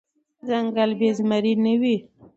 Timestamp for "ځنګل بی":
0.47-1.09